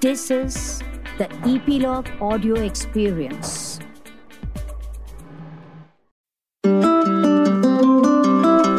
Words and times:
This 0.00 0.30
is 0.30 0.82
the 1.16 1.26
Epilogue 1.46 2.08
Audio 2.20 2.56
Experience. 2.56 3.78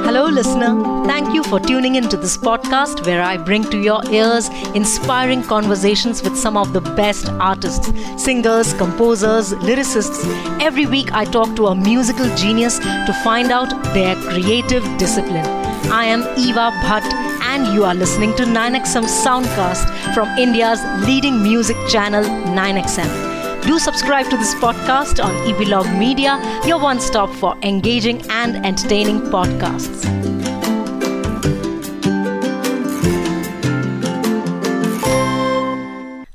Hello, 0.05 0.25
listener. 0.27 1.05
Thank 1.07 1.33
you 1.33 1.43
for 1.43 1.59
tuning 1.59 1.95
into 1.95 2.17
this 2.17 2.38
podcast 2.38 3.05
where 3.07 3.23
I 3.23 3.38
bring 3.38 3.63
to 3.71 3.79
your 3.79 4.01
ears 4.11 4.49
inspiring 4.75 5.41
conversations 5.41 6.21
with 6.21 6.38
some 6.38 6.55
of 6.55 6.73
the 6.73 6.81
best 6.81 7.29
artists, 7.39 7.91
singers, 8.23 8.73
composers, 8.73 9.54
lyricists. 9.54 10.23
Every 10.61 10.86
week, 10.86 11.11
I 11.13 11.25
talk 11.25 11.55
to 11.55 11.68
a 11.68 11.75
musical 11.75 12.29
genius 12.36 12.77
to 12.79 13.20
find 13.23 13.52
out 13.52 13.70
their 13.95 14.15
creative 14.15 14.84
discipline. 14.97 15.45
I 15.89 16.05
am 16.05 16.21
Eva 16.38 16.71
Bhatt, 16.84 17.27
you 17.73 17.84
are 17.84 17.95
listening 17.95 18.36
to 18.36 18.43
9XM 18.43 19.05
Soundcast 19.05 20.13
from 20.13 20.27
India's 20.38 20.81
leading 21.05 21.41
music 21.41 21.77
channel, 21.88 22.23
9XM. 22.23 23.63
Do 23.63 23.80
subscribe 23.80 24.30
to 24.30 24.38
this 24.38 24.53
podcast 24.55 25.23
on 25.23 25.35
Epilogue 25.49 25.90
Media, 25.98 26.40
your 26.66 26.80
one 26.80 26.99
stop 26.99 27.30
for 27.30 27.57
engaging 27.63 28.21
and 28.30 28.66
entertaining 28.66 29.21
podcasts. 29.21 30.27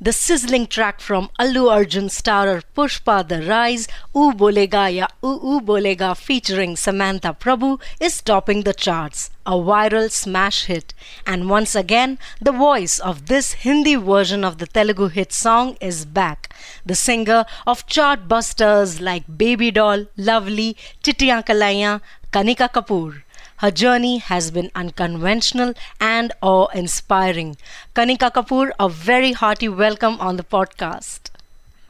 The 0.02 0.12
sizzling 0.12 0.66
track 0.66 1.00
from 1.00 1.30
Allu 1.38 1.70
Arjun 1.70 2.08
starrer 2.08 2.64
Pushpa 2.74 3.22
The 3.28 3.40
Rise, 3.42 3.86
Oo 4.16 4.32
Bolega 4.32 4.92
Ya 4.92 5.06
Oo 5.22 5.38
Oo 5.50 5.60
Bolega 5.60 6.16
featuring 6.16 6.74
Samantha 6.74 7.32
Prabhu 7.32 7.80
is 8.00 8.20
topping 8.20 8.64
the 8.64 8.74
charts, 8.74 9.30
a 9.46 9.52
viral 9.52 10.10
smash 10.10 10.64
hit. 10.64 10.92
And 11.24 11.48
once 11.48 11.76
again, 11.76 12.18
the 12.40 12.50
voice 12.50 12.98
of 12.98 13.26
this 13.26 13.52
Hindi 13.62 13.94
version 13.94 14.42
of 14.42 14.58
the 14.58 14.66
Telugu 14.66 15.06
hit 15.06 15.32
song 15.32 15.76
is 15.80 16.04
back. 16.04 16.52
The 16.84 16.96
singer 16.96 17.44
of 17.64 17.86
chart 17.86 18.26
busters 18.26 19.00
like 19.00 19.38
Baby 19.38 19.70
Doll, 19.70 20.06
Lovely, 20.16 20.76
Chittiyan 21.04 21.46
Kalaiyan, 21.46 22.00
Kanika 22.32 22.68
Kapoor. 22.68 23.22
Her 23.62 23.70
journey 23.70 24.18
has 24.18 24.50
been 24.50 24.72
unconventional 24.74 25.74
and 26.00 26.32
awe 26.42 26.66
inspiring. 26.74 27.56
Kanika 27.94 28.32
Kapoor, 28.32 28.72
a 28.80 28.88
very 28.88 29.32
hearty 29.32 29.68
welcome 29.68 30.20
on 30.20 30.36
the 30.36 30.42
podcast. 30.42 31.31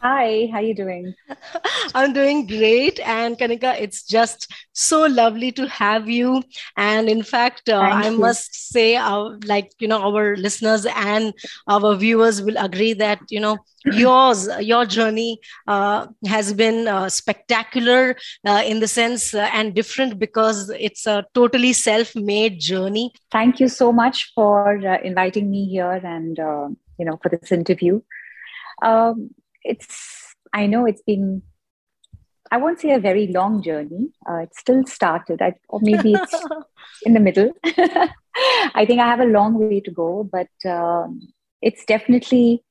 Hi, 0.02 0.48
how 0.52 0.58
you 0.60 0.74
doing? 0.74 1.14
I'm 1.94 2.12
doing 2.12 2.46
great. 2.46 2.98
And 3.00 3.38
Kanika, 3.38 3.78
it's 3.80 4.04
just 4.04 4.52
so 4.72 5.06
lovely 5.06 5.52
to 5.52 5.68
have 5.68 6.08
you. 6.08 6.42
And 6.76 7.08
in 7.08 7.22
fact, 7.22 7.68
uh, 7.68 7.88
I 7.90 8.08
you. 8.08 8.18
must 8.18 8.54
say, 8.72 8.96
uh, 8.96 9.30
like, 9.46 9.72
you 9.78 9.88
know, 9.88 10.02
our 10.02 10.36
listeners 10.36 10.86
and 10.86 11.32
our 11.68 11.94
viewers 11.96 12.42
will 12.42 12.56
agree 12.58 12.94
that, 12.94 13.20
you 13.30 13.40
know, 13.40 13.58
yours, 13.84 14.48
your 14.60 14.84
journey 14.86 15.38
uh, 15.66 16.06
has 16.26 16.52
been 16.52 16.88
uh, 16.88 17.08
spectacular 17.08 18.16
uh, 18.46 18.62
in 18.64 18.80
the 18.80 18.88
sense 18.88 19.34
uh, 19.34 19.48
and 19.52 19.74
different 19.74 20.18
because 20.18 20.70
it's 20.70 21.06
a 21.06 21.24
totally 21.34 21.72
self 21.72 22.14
made 22.16 22.60
journey. 22.60 23.12
Thank 23.30 23.60
you 23.60 23.68
so 23.68 23.92
much 23.92 24.32
for 24.34 24.78
uh, 24.86 24.98
inviting 25.02 25.50
me 25.50 25.66
here 25.68 25.90
and 25.92 26.38
uh, 26.38 26.68
you 26.98 27.04
know 27.06 27.18
for 27.22 27.28
this 27.28 27.52
interview. 27.52 28.00
Um, 28.82 29.30
it's 29.64 30.34
I 30.52 30.66
know 30.66 30.86
it's 30.86 31.02
been 31.02 31.42
I 32.52 32.58
won't 32.58 32.80
say 32.80 32.92
a 32.92 33.00
very 33.00 33.28
long 33.28 33.62
journey. 33.62 34.12
Uh, 34.28 34.42
it 34.42 34.54
still 34.54 34.84
started, 34.84 35.40
I, 35.40 35.54
or 35.70 35.80
maybe 35.82 36.12
it's 36.12 36.34
in 37.02 37.14
the 37.14 37.20
middle. 37.20 37.50
I 37.64 38.84
think 38.86 39.00
I 39.00 39.06
have 39.06 39.20
a 39.20 39.24
long 39.24 39.54
way 39.58 39.80
to 39.80 39.90
go, 39.90 40.28
but 40.30 40.50
um, 40.70 41.20
it's 41.62 41.86
definitely 41.86 42.62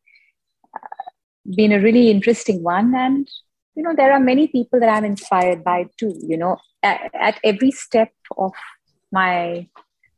uh, 0.76 1.10
been 1.56 1.72
a 1.72 1.80
really 1.80 2.12
interesting 2.12 2.62
one. 2.62 2.94
And 2.94 3.28
you 3.76 3.82
know, 3.82 3.96
there 3.96 4.14
are 4.14 4.20
many 4.20 4.48
people 4.48 4.80
that 4.80 4.90
I'm 4.90 5.04
inspired 5.04 5.64
by 5.64 5.88
too. 5.98 6.14
You 6.22 6.38
know, 6.38 6.58
at, 6.84 7.10
at 7.20 7.40
every 7.44 7.72
step 7.72 8.12
of 8.38 8.52
my 9.12 9.68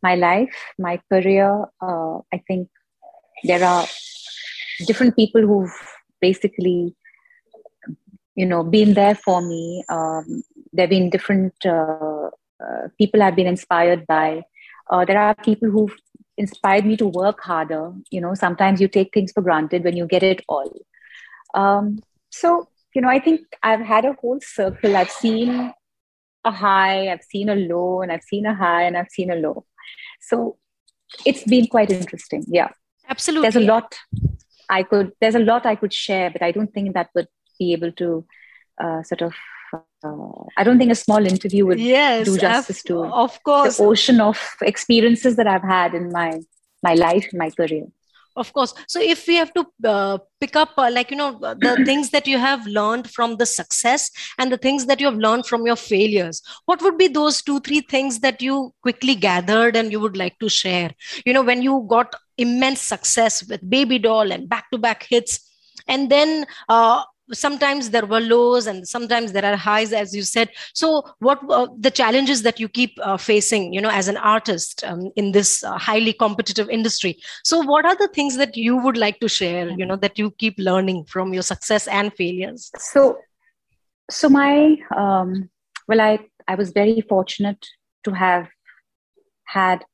my 0.02 0.16
life, 0.16 0.74
my 0.78 1.00
career, 1.10 1.66
uh, 1.82 2.18
I 2.34 2.44
think 2.48 2.68
there 3.46 3.64
are 3.64 3.86
different 4.86 5.16
people 5.16 5.42
who've 5.42 5.72
basically 6.28 6.96
you 8.36 8.46
know 8.46 8.64
been 8.64 8.94
there 8.94 9.16
for 9.16 9.42
me. 9.42 9.84
Um, 9.90 10.44
there 10.72 10.84
have 10.84 10.90
been 10.90 11.10
different 11.10 11.54
uh, 11.66 12.30
uh, 12.64 12.88
people 12.98 13.22
i've 13.24 13.36
been 13.36 13.52
inspired 13.56 14.08
by 14.08 14.44
uh, 14.90 15.06
there 15.06 15.20
are 15.20 15.36
people 15.36 15.70
who've 15.70 15.96
inspired 16.38 16.86
me 16.86 16.98
to 16.98 17.08
work 17.08 17.42
harder. 17.42 17.94
You 18.12 18.22
know 18.22 18.34
sometimes 18.34 18.82
you 18.82 18.88
take 18.88 19.14
things 19.14 19.32
for 19.32 19.42
granted 19.42 19.84
when 19.84 19.96
you 20.02 20.08
get 20.08 20.24
it 20.24 20.42
all. 20.48 20.72
Um, 21.54 22.00
so 22.30 22.68
you 22.96 23.02
know 23.02 23.10
i 23.10 23.20
think 23.26 23.42
i've 23.70 23.86
had 23.94 24.06
a 24.06 24.14
whole 24.22 24.40
circle. 24.42 24.98
I've 25.02 25.16
seen 25.22 25.72
a 26.46 26.52
high 26.52 27.10
i've 27.12 27.24
seen 27.34 27.50
a 27.50 27.56
low 27.56 28.02
and 28.02 28.12
i've 28.12 28.24
seen 28.30 28.46
a 28.46 28.54
high 28.54 28.84
and 28.84 28.98
i've 28.98 29.14
seen 29.18 29.32
a 29.32 29.36
low. 29.36 29.66
So 30.22 30.58
it's 31.26 31.44
been 31.44 31.68
quite 31.68 31.92
interesting. 31.92 32.44
Yeah. 32.48 32.70
Absolutely. 33.10 33.50
there's 33.50 33.64
a 33.64 33.68
lot 33.68 33.96
I 34.70 34.84
could, 34.84 35.12
there's 35.20 35.36
a 35.36 35.40
lot 35.40 35.66
I 35.66 35.76
could 35.76 35.94
share, 35.94 36.30
but 36.30 36.42
I 36.42 36.52
don't 36.52 36.74
think 36.74 36.94
that 36.94 37.10
would 37.16 37.28
be 37.60 37.74
able 37.74 37.92
to 37.94 38.26
uh, 38.84 39.04
sort 39.04 39.22
of, 39.22 39.34
uh, 40.04 40.44
I 40.58 40.64
don't 40.64 40.78
think 40.78 40.92
a 40.92 40.96
small 40.96 41.26
interview 41.26 41.66
would 41.66 41.80
yes, 41.80 42.26
do 42.26 42.38
justice 42.38 42.80
of, 42.80 42.86
to 42.86 43.06
of 43.06 43.44
course. 43.44 43.78
the 43.78 43.84
ocean 43.84 44.22
of 44.22 44.40
experiences 44.62 45.36
that 45.38 45.48
I've 45.48 45.64
had 45.64 45.94
in 45.94 46.12
my, 46.12 46.40
my 46.82 46.94
life, 46.94 47.28
my 47.34 47.50
career. 47.50 47.86
Of 48.36 48.52
course. 48.52 48.74
So, 48.88 49.00
if 49.00 49.28
we 49.28 49.36
have 49.36 49.54
to 49.54 49.66
uh, 49.86 50.18
pick 50.42 50.56
up, 50.56 50.72
uh, 50.78 50.90
like, 50.92 51.12
you 51.12 51.18
know, 51.18 51.38
the 51.40 51.82
things 51.86 52.10
that 52.10 52.26
you 52.26 52.40
have 52.40 52.66
learned 52.66 53.10
from 53.10 53.38
the 53.38 53.46
success 53.46 54.10
and 54.40 54.52
the 54.52 54.58
things 54.58 54.88
that 54.88 55.00
you 55.00 55.06
have 55.06 55.18
learned 55.18 55.46
from 55.46 55.66
your 55.68 55.76
failures, 55.76 56.42
what 56.66 56.82
would 56.82 56.98
be 56.98 57.08
those 57.08 57.44
two, 57.44 57.60
three 57.60 57.82
things 57.82 58.20
that 58.22 58.42
you 58.42 58.74
quickly 58.82 59.14
gathered 59.14 59.76
and 59.76 59.92
you 59.92 60.00
would 60.00 60.18
like 60.18 60.40
to 60.40 60.50
share? 60.50 60.92
You 61.26 61.34
know, 61.34 61.44
when 61.44 61.62
you 61.62 61.86
got 61.88 62.16
immense 62.38 62.82
success 62.82 63.48
with 63.48 63.70
Baby 63.70 64.00
Doll 64.00 64.32
and 64.32 64.50
back 64.50 64.72
to 64.72 64.80
back 64.80 65.06
hits, 65.08 65.40
and 65.88 66.10
then 66.10 66.46
uh, 66.70 67.04
sometimes 67.34 67.90
there 67.90 68.06
were 68.06 68.20
lows 68.20 68.68
and 68.68 68.88
sometimes 68.88 69.32
there 69.32 69.46
are 69.46 69.56
highs 69.56 69.94
as 69.94 70.16
you 70.16 70.24
said. 70.24 70.50
So 70.74 71.04
what 71.20 71.40
uh, 71.50 71.68
the 71.78 71.92
challenges 71.92 72.44
that 72.44 72.60
you 72.60 72.70
keep 72.70 72.98
uh, 73.02 73.18
facing 73.18 73.74
you 73.74 73.82
know 73.82 73.90
as 73.90 74.08
an 74.08 74.18
artist 74.18 74.84
um, 74.86 75.12
in 75.16 75.32
this 75.32 75.64
uh, 75.64 75.78
highly 75.78 76.14
competitive 76.14 76.70
industry. 76.70 77.18
So 77.44 77.62
what 77.62 77.86
are 77.86 77.96
the 77.96 78.10
things 78.10 78.38
that 78.38 78.56
you 78.56 78.78
would 78.78 78.98
like 78.98 79.20
to 79.20 79.28
share 79.28 79.70
you 79.70 79.86
know 79.86 79.96
that 79.98 80.18
you 80.20 80.32
keep 80.32 80.56
learning 80.58 81.06
from 81.06 81.34
your 81.34 81.44
success 81.44 81.88
and 81.88 82.14
failures? 82.14 82.72
So, 82.78 83.18
so 84.10 84.30
my, 84.30 84.78
um, 84.96 85.50
well, 85.88 86.02
I, 86.02 86.20
I 86.48 86.56
was 86.56 86.72
very 86.72 87.02
fortunate 87.02 87.66
to 88.04 88.12
have 88.12 88.50
had 89.46 89.86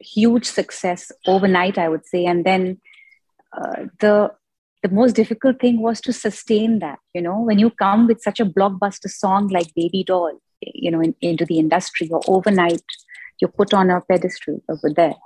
huge 0.00 0.44
success 0.44 1.12
overnight, 1.26 1.78
I 1.78 1.88
would 1.88 2.06
say. 2.06 2.26
And 2.26 2.44
then 2.44 2.80
uh, 3.56 3.84
the 4.00 4.32
the 4.82 4.88
most 4.88 5.14
difficult 5.14 5.60
thing 5.60 5.80
was 5.80 6.00
to 6.00 6.12
sustain 6.12 6.78
that 6.80 6.98
you 7.14 7.22
know 7.22 7.40
when 7.40 7.58
you 7.58 7.70
come 7.70 8.06
with 8.06 8.20
such 8.20 8.40
a 8.40 8.44
blockbuster 8.44 9.08
song 9.08 9.48
like 9.48 9.74
baby 9.74 10.04
doll 10.04 10.38
you 10.60 10.90
know 10.90 11.00
in, 11.00 11.14
into 11.20 11.44
the 11.44 11.58
industry 11.58 12.08
or 12.10 12.20
overnight 12.26 12.82
you're 13.42 13.50
put 13.50 13.74
on 13.74 13.90
a 13.90 14.00
pedestal 14.02 14.62
over 14.68 14.88
there. 14.94 15.16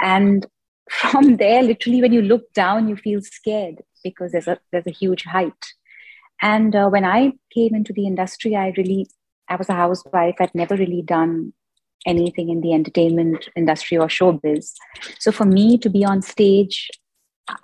And 0.00 0.46
from 0.88 1.36
there 1.36 1.62
literally 1.62 2.00
when 2.00 2.12
you 2.12 2.22
look 2.22 2.52
down 2.52 2.88
you 2.88 2.96
feel 2.96 3.20
scared 3.20 3.82
because 4.02 4.32
there's 4.32 4.48
a 4.48 4.58
there's 4.72 4.86
a 4.86 4.98
huge 5.02 5.24
height. 5.24 5.64
And 6.42 6.74
uh, 6.74 6.88
when 6.88 7.04
i 7.04 7.32
came 7.54 7.74
into 7.74 7.92
the 7.92 8.06
industry 8.06 8.56
i 8.56 8.72
really 8.76 9.06
i 9.48 9.56
was 9.56 9.68
a 9.68 9.74
housewife. 9.74 10.36
I'd 10.40 10.54
never 10.54 10.76
really 10.76 11.02
done 11.02 11.52
anything 12.06 12.48
in 12.48 12.60
the 12.62 12.72
entertainment 12.72 13.48
industry 13.54 13.98
or 13.98 14.06
showbiz. 14.06 14.72
So 15.18 15.30
for 15.32 15.44
me 15.44 15.76
to 15.78 15.90
be 15.90 16.02
on 16.04 16.22
stage 16.22 16.88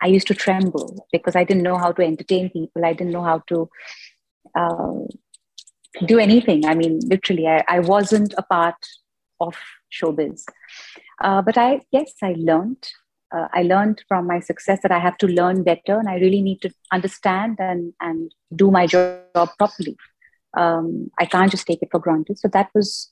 I 0.03 0.07
used 0.07 0.27
to 0.29 0.35
tremble 0.35 1.07
because 1.13 1.37
I 1.37 1.45
didn't 1.45 1.63
know 1.63 1.79
how 1.79 1.93
to 1.93 2.03
entertain 2.03 2.51
people. 2.51 2.85
I 2.85 2.93
didn't 2.93 3.13
know 3.13 3.23
how 3.23 3.43
to 3.49 3.69
uh, 4.55 5.01
do 6.05 6.19
anything. 6.19 6.67
I 6.67 6.75
mean, 6.75 7.01
literally, 7.05 7.47
I, 7.47 7.65
I 7.69 7.81
wasn't 7.81 8.35
a 8.37 8.43
part 8.43 8.77
of 9.41 9.57
showbiz. 9.93 10.45
Uh, 11.23 11.43
but 11.43 11.57
I, 11.57 11.81
yes, 11.93 12.13
I 12.23 12.35
learned. 12.37 12.89
Uh, 13.35 13.49
I 13.53 13.63
learned 13.63 14.05
from 14.09 14.27
my 14.27 14.41
success 14.41 14.81
that 14.83 14.93
I 14.93 14.99
have 14.99 15.19
to 15.19 15.27
learn 15.27 15.63
better, 15.63 15.99
and 15.99 16.09
I 16.09 16.17
really 16.17 16.43
need 16.43 16.63
to 16.63 16.71
understand 16.93 17.57
and 17.59 17.93
and 18.01 18.33
do 18.55 18.71
my 18.71 18.87
job 18.87 19.51
properly. 19.59 19.97
Um, 20.57 21.11
I 21.19 21.27
can't 21.27 21.51
just 21.51 21.67
take 21.67 21.83
it 21.83 21.89
for 21.91 21.99
granted. 21.99 22.39
So 22.39 22.49
that 22.49 22.71
was 22.75 23.11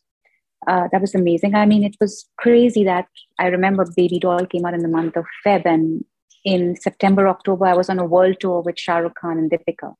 uh, 0.67 0.89
that 0.93 1.01
was 1.01 1.15
amazing. 1.15 1.55
I 1.55 1.67
mean, 1.67 1.83
it 1.85 1.97
was 2.01 2.29
crazy 2.39 2.85
that 2.85 3.07
I 3.39 3.47
remember 3.47 3.85
Baby 3.97 4.19
Doll 4.19 4.47
came 4.47 4.65
out 4.65 4.75
in 4.75 4.81
the 4.81 4.89
month 4.89 5.17
of 5.17 5.25
Feb, 5.45 5.67
and 5.67 6.05
in 6.45 6.77
September, 6.77 7.29
October, 7.29 7.67
I 7.67 7.75
was 7.75 7.89
on 7.89 7.99
a 7.99 8.05
world 8.05 8.37
tour 8.41 8.61
with 8.61 8.79
Shah 8.79 8.99
Rukh 8.99 9.15
Khan 9.15 9.39
and 9.39 9.51
Deepika. 9.51 9.95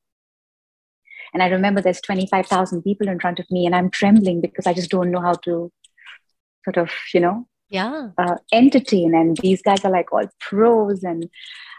And 1.33 1.43
I 1.43 1.47
remember 1.47 1.81
there's 1.81 2.01
25,000 2.01 2.83
people 2.83 3.07
in 3.07 3.19
front 3.19 3.39
of 3.39 3.49
me, 3.51 3.65
and 3.65 3.75
I'm 3.75 3.89
trembling 3.89 4.41
because 4.41 4.67
I 4.67 4.73
just 4.73 4.91
don't 4.91 5.11
know 5.11 5.21
how 5.21 5.33
to 5.33 5.71
sort 6.63 6.77
of, 6.77 6.91
you 7.13 7.19
know, 7.19 7.47
yeah 7.69 8.09
uh, 8.17 8.35
entertain. 8.53 9.15
And 9.15 9.37
these 9.37 9.61
guys 9.61 9.83
are 9.83 9.91
like 9.91 10.13
all 10.13 10.29
pros, 10.39 11.03
and 11.03 11.29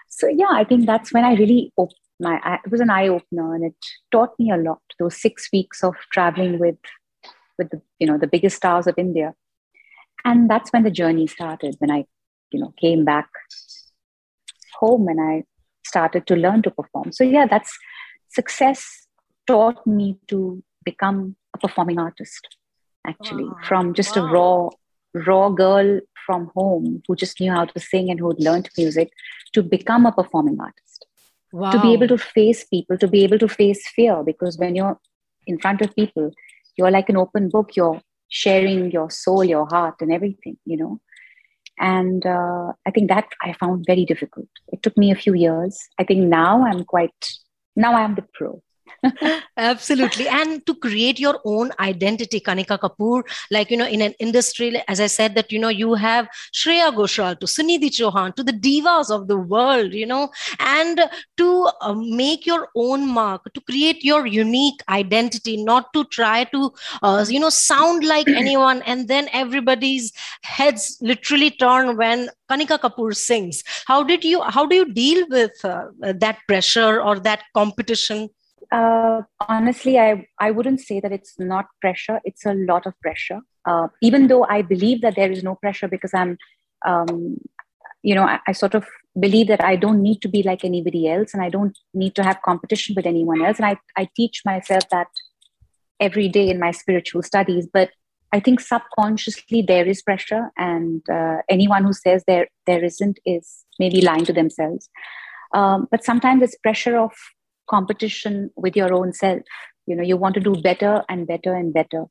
so 0.09 0.29
yeah 0.29 0.53
i 0.53 0.65
think 0.65 0.87
that's 0.87 1.12
when 1.12 1.25
i 1.25 1.35
really 1.35 1.73
op- 1.77 1.91
my 2.21 2.41
it 2.65 2.71
was 2.71 2.81
an 2.81 2.91
eye 2.91 3.09
opener 3.09 3.55
and 3.55 3.65
it 3.65 3.75
taught 4.11 4.39
me 4.39 4.51
a 4.51 4.57
lot 4.57 4.81
those 4.99 5.21
six 5.21 5.49
weeks 5.53 5.83
of 5.85 5.95
traveling 6.12 6.59
with 6.59 6.79
with 7.59 7.71
the 7.71 7.81
you 7.99 8.07
know 8.07 8.19
the 8.19 8.33
biggest 8.35 8.57
stars 8.57 8.87
of 8.87 8.95
india 8.97 9.35
and 10.25 10.51
that's 10.51 10.73
when 10.73 10.85
the 10.85 10.91
journey 10.91 11.27
started 11.27 11.77
when 11.79 11.91
i 11.91 12.05
you 12.53 12.61
know 12.61 12.73
came 12.81 13.05
back 13.05 13.29
home 14.81 15.08
and 15.08 15.20
i 15.20 15.43
started 15.87 16.26
to 16.26 16.37
learn 16.37 16.62
to 16.62 16.70
perform 16.70 17.12
so 17.12 17.25
yeah 17.25 17.46
that's 17.46 17.78
success 18.28 19.06
taught 19.46 19.87
me 19.87 20.17
to 20.28 20.62
become 20.84 21.37
a 21.55 21.58
performing 21.58 21.99
artist 21.99 22.56
actually 23.06 23.44
wow. 23.44 23.56
from 23.69 23.94
just 23.94 24.17
wow. 24.17 24.25
a 24.25 24.32
raw 24.32 24.69
raw 25.26 25.49
girl 25.49 26.00
from 26.26 26.50
home 26.55 27.02
who 27.06 27.17
just 27.17 27.40
knew 27.40 27.52
how 27.52 27.64
to 27.64 27.81
sing 27.81 28.11
and 28.11 28.19
who 28.20 28.28
had 28.28 28.40
learned 28.40 28.69
music 28.76 29.11
to 29.52 29.62
become 29.62 30.06
a 30.06 30.12
performing 30.12 30.58
artist 30.61 31.06
wow. 31.52 31.70
to 31.70 31.81
be 31.81 31.93
able 31.93 32.08
to 32.08 32.19
face 32.19 32.64
people 32.64 32.99
to 32.99 33.08
be 33.08 33.23
able 33.25 33.38
to 33.38 33.49
face 33.49 33.88
fear 33.94 34.23
because 34.25 34.58
when 34.58 34.75
you're 34.75 34.99
in 35.46 35.58
front 35.58 35.81
of 35.81 35.94
people 35.94 36.31
you're 36.76 36.90
like 36.90 37.08
an 37.08 37.17
open 37.17 37.49
book 37.49 37.76
you're 37.76 38.00
sharing 38.28 38.90
your 38.90 39.08
soul 39.11 39.44
your 39.44 39.67
heart 39.67 39.94
and 40.00 40.12
everything 40.12 40.56
you 40.64 40.76
know 40.76 41.00
and 41.78 42.26
uh, 42.26 42.73
i 42.87 42.90
think 42.90 43.08
that 43.08 43.26
i 43.43 43.52
found 43.55 43.84
very 43.87 44.05
difficult. 44.05 44.49
It 44.69 44.82
took 44.82 44.96
me 44.96 45.11
a 45.11 45.17
few 45.17 45.34
years. 45.34 45.78
I 45.99 46.05
think 46.05 46.20
now 46.28 46.64
i'm 46.67 46.84
quite 46.84 47.31
now 47.76 47.94
i'm 47.94 48.14
the 48.14 48.25
pro 48.34 48.62
Absolutely. 49.57 50.29
And 50.29 50.65
to 50.67 50.75
create 50.75 51.19
your 51.19 51.41
own 51.45 51.71
identity, 51.79 52.41
Kanika 52.41 52.79
Kapoor, 52.79 53.23
like, 53.51 53.71
you 53.71 53.77
know, 53.77 53.87
in 53.87 54.03
an 54.03 54.15
industry, 54.19 54.83
as 54.89 55.01
I 55.01 55.07
said, 55.07 55.35
that, 55.35 55.53
you 55.53 55.59
know, 55.59 55.69
you 55.69 55.95
have 55.95 56.29
Shreya 56.53 56.95
Ghoshal 56.95 57.39
to 57.41 57.47
Sunidhi 57.47 57.91
Chauhan 57.91 58.35
to 58.37 58.43
the 58.43 58.53
divas 58.53 59.11
of 59.11 59.29
the 59.29 59.37
world, 59.37 59.93
you 59.93 60.07
know, 60.07 60.31
and 60.59 61.01
to 61.37 61.69
uh, 61.81 61.95
make 61.95 62.47
your 62.47 62.69
own 62.75 63.07
mark, 63.07 63.53
to 63.55 63.61
create 63.61 64.05
your 64.05 64.27
unique 64.27 64.83
identity, 64.89 65.63
not 65.63 65.93
to 65.93 66.05
try 66.07 66.45
to, 66.45 66.73
uh, 67.03 67.25
you 67.29 67.41
know, 67.41 67.51
sound 67.51 68.05
like 68.05 68.29
anyone. 68.37 68.83
And 68.83 69.09
then 69.09 69.29
everybody's 69.33 70.13
heads 70.43 70.99
literally 71.01 71.51
turn 71.51 71.97
when 71.97 72.29
Kanika 72.51 72.79
Kapoor 72.79 73.15
sings. 73.15 73.63
How 73.87 74.03
did 74.03 74.25
you, 74.25 74.43
how 74.43 74.67
do 74.67 74.77
you 74.77 74.93
deal 74.93 75.27
with 75.29 75.65
uh, 75.65 75.87
that 76.01 76.39
pressure 76.47 77.01
or 77.01 77.19
that 77.21 77.43
competition? 77.55 78.31
Uh, 78.73 79.23
honestly, 79.49 79.99
I, 79.99 80.27
I 80.39 80.51
wouldn't 80.51 80.81
say 80.81 81.01
that 81.01 81.13
it's 81.13 81.39
not 81.39 81.67
pressure. 81.81 82.21
It's 82.25 82.45
a 82.47 82.55
lot 82.55 82.87
of 82.87 82.99
pressure. 83.01 83.41
Uh, 83.65 83.89
even 84.03 84.29
though 84.29 84.45
I 84.45 84.63
believe 84.63 85.03
that 85.03 85.17
there 85.17 85.31
is 85.31 85.43
no 85.43 85.55
pressure 85.57 85.89
because 85.89 86.15
I'm, 86.15 86.39
um, 86.87 87.39
you 88.03 88.15
know, 88.15 88.25
I, 88.25 88.39
I, 88.47 88.53
sort 88.53 88.75
of 88.75 88.87
believe 89.19 89.49
that 89.49 89.65
I 89.65 89.75
don't 89.75 90.03
need 90.03 90.23
to 90.23 90.29
be 90.29 90.43
like 90.45 90.65
anybody 90.65 91.09
else 91.09 91.35
and 91.35 91.43
I 91.43 91.49
don't 91.49 91.77
need 91.93 92.15
to 92.15 92.23
have 92.23 92.43
competition 92.43 92.95
with 92.95 93.07
anyone 93.07 93.45
else. 93.45 93.59
And 93.59 93.67
I, 93.67 93.79
I 93.97 94.09
teach 94.15 94.43
myself 94.45 94.89
that 94.91 95.09
every 96.01 96.29
day 96.29 96.49
in 96.49 96.61
my 96.61 96.71
spiritual 96.71 97.23
studies. 97.23 97.67
But 97.73 97.91
I 98.33 98.41
think 98.41 98.61
subconsciously 98.61 99.62
there 99.62 99.87
is 99.87 100.03
pressure, 100.03 100.51
and 100.57 101.03
uh, 101.09 101.39
anyone 101.49 101.85
who 101.85 101.93
says 101.93 102.25
there 102.27 102.49
there 102.67 102.85
isn't 102.85 103.19
is 103.25 103.65
maybe 103.79 104.01
lying 104.01 104.25
to 104.25 104.33
themselves. 104.33 104.89
Um, 105.55 105.87
but 105.91 106.05
sometimes 106.05 106.43
it's 106.43 106.57
pressure 106.59 106.99
of 106.99 107.12
competition 107.69 108.51
with 108.57 108.77
your 108.77 108.93
own 108.93 109.13
self. 109.13 109.43
You 109.87 109.97
know 109.97 110.03
you 110.03 110.17
want 110.17 110.35
to 110.35 110.41
do 110.41 110.55
better 110.61 111.03
and 111.09 111.27
better 111.27 111.55
and 111.55 111.73
better. 111.73 112.05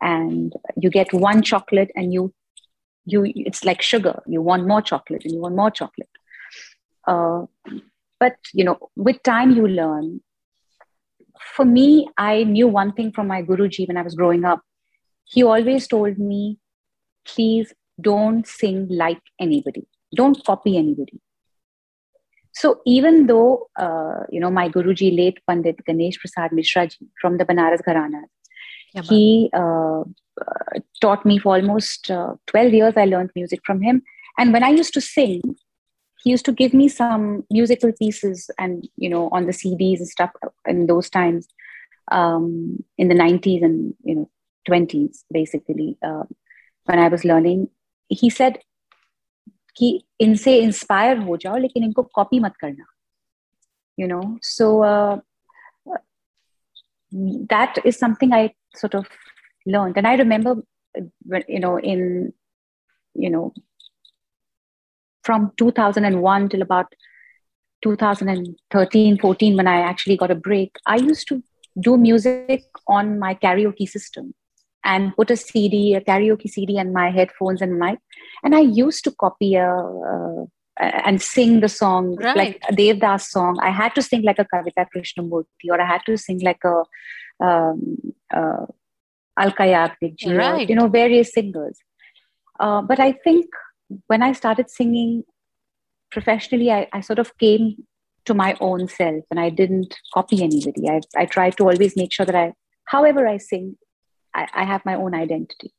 And 0.00 0.52
you 0.76 0.90
get 0.90 1.12
one 1.12 1.42
chocolate 1.42 1.90
and 1.94 2.12
you 2.12 2.32
you 3.04 3.24
it's 3.34 3.64
like 3.64 3.82
sugar. 3.82 4.22
You 4.26 4.42
want 4.42 4.66
more 4.66 4.82
chocolate 4.82 5.24
and 5.24 5.32
you 5.34 5.40
want 5.40 5.56
more 5.56 5.70
chocolate. 5.70 6.08
Uh, 7.06 7.46
but 8.20 8.36
you 8.52 8.64
know 8.64 8.90
with 8.96 9.22
time 9.22 9.52
you 9.52 9.66
learn. 9.66 10.20
For 11.56 11.64
me 11.64 12.08
i 12.16 12.44
knew 12.44 12.68
one 12.68 12.92
thing 12.92 13.10
from 13.10 13.26
my 13.26 13.42
guruji 13.42 13.86
when 13.88 13.96
i 13.96 14.02
was 14.02 14.14
growing 14.14 14.44
up. 14.44 14.60
He 15.24 15.42
always 15.42 15.88
told 15.88 16.18
me 16.18 16.58
please 17.24 17.72
don't 18.00 18.46
sing 18.46 18.86
like 18.88 19.20
anybody. 19.40 19.86
Don't 20.14 20.44
copy 20.44 20.76
anybody 20.76 21.20
so 22.52 22.80
even 22.84 23.26
though, 23.26 23.68
uh, 23.76 24.20
you 24.30 24.40
know, 24.40 24.50
my 24.50 24.68
Guruji, 24.68 25.16
late 25.16 25.40
Pandit 25.48 25.84
Ganesh 25.86 26.18
Prasad 26.18 26.52
Mishra 26.52 26.86
ji 26.86 26.98
from 27.20 27.38
the 27.38 27.44
Banaras 27.44 27.82
Gharana, 27.82 28.22
yeah, 28.94 29.02
he 29.02 29.50
uh, 29.54 30.00
uh, 30.00 30.80
taught 31.00 31.24
me 31.24 31.38
for 31.38 31.56
almost 31.56 32.10
uh, 32.10 32.34
12 32.46 32.72
years. 32.74 32.94
I 32.96 33.06
learned 33.06 33.30
music 33.34 33.60
from 33.64 33.80
him. 33.80 34.02
And 34.38 34.52
when 34.52 34.62
I 34.62 34.68
used 34.68 34.92
to 34.94 35.00
sing, 35.00 35.40
he 36.22 36.30
used 36.30 36.44
to 36.44 36.52
give 36.52 36.72
me 36.74 36.88
some 36.88 37.44
musical 37.50 37.92
pieces 37.92 38.50
and, 38.58 38.88
you 38.96 39.08
know, 39.08 39.28
on 39.32 39.46
the 39.46 39.52
CDs 39.52 39.98
and 39.98 40.08
stuff 40.08 40.30
in 40.66 40.86
those 40.86 41.10
times 41.10 41.48
um, 42.10 42.84
in 42.98 43.08
the 43.08 43.14
90s 43.14 43.64
and, 43.64 43.94
you 44.04 44.14
know, 44.14 44.30
20s, 44.68 45.24
basically, 45.32 45.96
uh, 46.02 46.22
when 46.84 46.98
I 46.98 47.08
was 47.08 47.24
learning. 47.24 47.68
He 48.08 48.30
said, 48.30 48.58
कि 49.77 50.05
इनसे 50.21 50.57
inspire 50.59 51.17
हो 51.17 51.37
जाओ 51.37 51.57
लेकिन 51.57 51.83
इनको 51.83 52.03
copy 52.03 52.39
मत 52.39 52.55
करना 52.61 52.85
you 53.97 54.07
know 54.07 54.37
so 54.41 54.83
uh, 54.83 55.17
that 57.49 57.77
is 57.83 57.97
something 57.97 58.31
i 58.31 58.53
sort 58.75 58.93
of 58.93 59.05
learned 59.65 59.97
and 59.97 60.07
i 60.07 60.15
remember 60.15 60.55
you 61.47 61.59
know 61.59 61.77
in 61.77 62.33
you 63.15 63.29
know 63.29 63.53
from 65.23 65.51
2001 65.57 66.49
till 66.49 66.61
about 66.61 66.93
2013 67.81 69.17
14 69.17 69.57
when 69.57 69.67
i 69.67 69.79
actually 69.81 70.17
got 70.17 70.31
a 70.31 70.35
break 70.35 70.77
i 70.85 70.95
used 70.95 71.27
to 71.27 71.41
do 71.87 71.97
music 71.97 72.63
on 72.87 73.19
my 73.19 73.33
karaoke 73.33 73.87
system 73.87 74.33
and 74.84 75.14
put 75.16 75.30
a 75.30 75.36
CD, 75.36 75.94
a 75.94 76.00
karaoke 76.00 76.48
CD, 76.48 76.78
and 76.78 76.92
my 76.92 77.10
headphones 77.10 77.62
and 77.62 77.78
mic. 77.78 77.98
And 78.42 78.54
I 78.54 78.60
used 78.60 79.04
to 79.04 79.12
copy 79.12 79.54
a, 79.54 79.68
uh, 79.70 80.44
and 80.80 81.20
sing 81.20 81.60
the 81.60 81.68
song 81.68 82.16
right. 82.16 82.36
like 82.36 82.62
a 82.68 82.72
Devdas 82.72 83.22
song. 83.22 83.58
I 83.62 83.70
had 83.70 83.94
to 83.94 84.02
sing 84.02 84.22
like 84.22 84.38
a 84.38 84.46
Kavita 84.52 84.86
Krishnamurti, 84.94 85.68
or 85.70 85.80
I 85.80 85.86
had 85.86 86.02
to 86.06 86.16
sing 86.16 86.40
like 86.40 86.64
a 86.64 86.82
um, 87.44 87.96
uh, 88.34 88.66
Alka 89.38 89.62
Yagnik, 89.62 90.38
right. 90.38 90.68
you 90.68 90.74
know, 90.74 90.88
various 90.88 91.32
singers. 91.32 91.78
Uh, 92.58 92.82
but 92.82 93.00
I 93.00 93.12
think 93.12 93.46
when 94.06 94.22
I 94.22 94.32
started 94.32 94.70
singing 94.70 95.24
professionally, 96.10 96.70
I, 96.70 96.88
I 96.92 97.00
sort 97.00 97.18
of 97.18 97.36
came 97.38 97.84
to 98.24 98.34
my 98.34 98.56
own 98.60 98.88
self 98.88 99.24
and 99.30 99.40
I 99.40 99.50
didn't 99.50 99.96
copy 100.14 100.42
anybody. 100.42 100.88
I, 100.88 101.00
I 101.16 101.26
tried 101.26 101.56
to 101.56 101.64
always 101.64 101.96
make 101.96 102.12
sure 102.12 102.26
that 102.26 102.34
I, 102.34 102.52
however 102.84 103.26
I 103.26 103.38
sing, 103.38 103.76
I, 104.34 104.46
I 104.54 104.64
have 104.64 104.84
my 104.84 104.94
own 104.94 105.14
identity. 105.14 105.72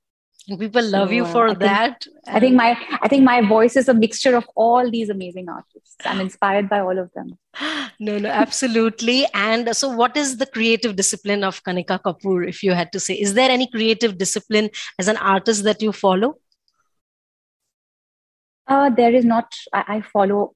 People 0.47 0.83
love 0.83 1.07
so, 1.07 1.13
you 1.13 1.25
for 1.25 1.49
I 1.49 1.53
that? 1.53 2.03
Think, 2.03 2.35
i 2.35 2.39
think 2.39 2.55
my 2.55 2.77
i 3.01 3.07
think 3.07 3.23
my 3.23 3.39
voice 3.41 3.77
is 3.77 3.87
a 3.87 3.93
mixture 3.93 4.35
of 4.35 4.45
all 4.55 4.91
these 4.91 5.09
amazing 5.09 5.47
artists. 5.47 5.95
I'm 6.03 6.19
inspired 6.19 6.67
by 6.67 6.79
all 6.79 6.99
of 6.99 7.11
them. 7.13 7.37
No 7.99 8.17
no 8.17 8.29
absolutely. 8.29 9.25
And 9.33 9.73
so 9.75 9.87
what 9.87 10.17
is 10.17 10.37
the 10.37 10.45
creative 10.45 10.95
discipline 10.97 11.43
of 11.43 11.63
kanika 11.63 11.99
kapoor 12.01 12.45
if 12.47 12.61
you 12.63 12.73
had 12.73 12.91
to 12.91 12.99
say? 12.99 13.13
Is 13.13 13.35
there 13.35 13.49
any 13.49 13.67
creative 13.67 14.17
discipline 14.17 14.69
as 14.99 15.07
an 15.07 15.17
artist 15.17 15.63
that 15.63 15.81
you 15.81 15.93
follow? 15.93 16.39
Uh, 18.67 18.89
there 18.89 19.13
is 19.13 19.23
not. 19.23 19.53
I, 19.71 19.83
I 19.87 20.01
follow 20.01 20.55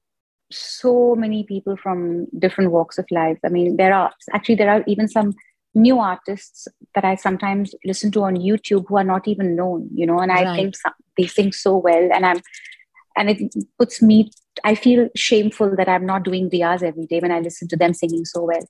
so 0.50 1.14
many 1.14 1.44
people 1.44 1.76
from 1.76 2.26
different 2.38 2.72
walks 2.72 2.98
of 2.98 3.06
life. 3.10 3.38
I 3.44 3.48
mean 3.48 3.76
there 3.76 3.94
are 3.94 4.12
actually 4.34 4.56
there 4.56 4.70
are 4.70 4.84
even 4.86 5.08
some 5.08 5.34
new 5.74 5.98
artists 5.98 6.66
that 6.94 7.04
I 7.04 7.14
sometimes 7.14 7.74
listen 7.84 8.10
to 8.12 8.24
on 8.24 8.36
YouTube 8.36 8.86
who 8.88 8.96
are 8.96 9.04
not 9.04 9.28
even 9.28 9.54
known, 9.54 9.88
you 9.94 10.06
know, 10.06 10.18
and 10.18 10.32
I 10.32 10.44
right. 10.44 10.56
think 10.56 10.76
some, 10.76 10.92
they 11.16 11.26
sing 11.26 11.52
so 11.52 11.76
well, 11.76 12.08
and 12.12 12.24
I'm, 12.24 12.40
and 13.16 13.30
it 13.30 13.54
puts 13.78 14.00
me. 14.02 14.30
I 14.64 14.74
feel 14.74 15.08
shameful 15.14 15.76
that 15.76 15.88
I'm 15.88 16.06
not 16.06 16.24
doing 16.24 16.50
riyaz 16.50 16.82
every 16.82 17.06
day 17.06 17.20
when 17.20 17.32
I 17.32 17.40
listen 17.40 17.68
to 17.68 17.76
them 17.76 17.94
singing 17.94 18.24
so 18.24 18.42
well, 18.42 18.66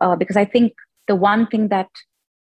uh, 0.00 0.16
because 0.16 0.36
I 0.36 0.44
think 0.44 0.74
the 1.08 1.16
one 1.16 1.46
thing 1.46 1.68
that 1.68 1.88